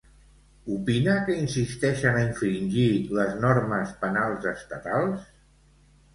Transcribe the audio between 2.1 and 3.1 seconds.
a infringir